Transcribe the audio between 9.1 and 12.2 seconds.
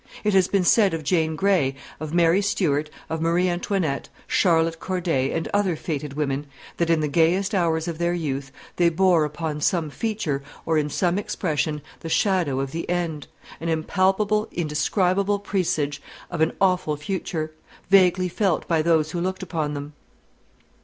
upon some feature, or in some expression, the